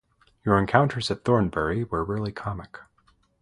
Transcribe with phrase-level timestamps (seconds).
[0.43, 2.79] Your encounters at Thornbury were really comic.